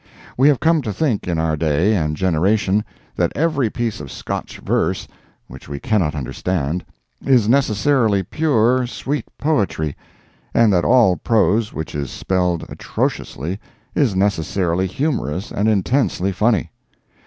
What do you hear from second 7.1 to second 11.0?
is necessarily pure, sweet poetry, and that